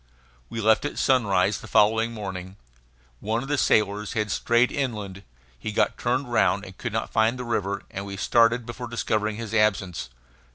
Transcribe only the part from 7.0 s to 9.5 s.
find the river; and we started before discovering